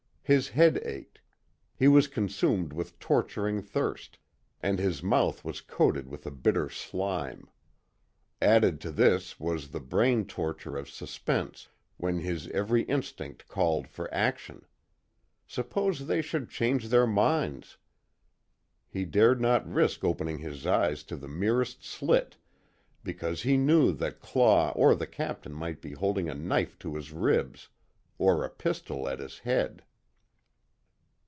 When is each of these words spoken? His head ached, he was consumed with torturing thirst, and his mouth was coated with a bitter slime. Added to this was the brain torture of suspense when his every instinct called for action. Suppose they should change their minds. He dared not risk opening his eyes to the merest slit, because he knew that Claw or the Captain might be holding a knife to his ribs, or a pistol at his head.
His 0.23 0.47
head 0.47 0.79
ached, 0.85 1.19
he 1.75 1.89
was 1.89 2.07
consumed 2.07 2.71
with 2.71 2.97
torturing 2.99 3.61
thirst, 3.61 4.17
and 4.63 4.79
his 4.79 5.03
mouth 5.03 5.43
was 5.43 5.59
coated 5.59 6.07
with 6.07 6.25
a 6.25 6.31
bitter 6.31 6.69
slime. 6.69 7.49
Added 8.41 8.79
to 8.79 8.91
this 8.91 9.41
was 9.41 9.71
the 9.71 9.81
brain 9.81 10.23
torture 10.25 10.77
of 10.77 10.87
suspense 10.89 11.67
when 11.97 12.19
his 12.19 12.47
every 12.51 12.83
instinct 12.83 13.49
called 13.49 13.89
for 13.89 14.07
action. 14.13 14.63
Suppose 15.47 16.07
they 16.07 16.21
should 16.21 16.49
change 16.49 16.87
their 16.87 17.07
minds. 17.07 17.77
He 18.87 19.03
dared 19.03 19.41
not 19.41 19.69
risk 19.69 20.01
opening 20.01 20.37
his 20.37 20.65
eyes 20.65 21.03
to 21.05 21.17
the 21.17 21.27
merest 21.27 21.83
slit, 21.83 22.37
because 23.03 23.41
he 23.41 23.57
knew 23.57 23.91
that 23.95 24.21
Claw 24.21 24.71
or 24.77 24.95
the 24.95 25.07
Captain 25.07 25.51
might 25.51 25.81
be 25.81 25.91
holding 25.91 26.29
a 26.29 26.33
knife 26.35 26.79
to 26.79 26.95
his 26.95 27.11
ribs, 27.11 27.67
or 28.17 28.45
a 28.45 28.49
pistol 28.49 29.09
at 29.09 29.19
his 29.19 29.39
head. 29.39 29.83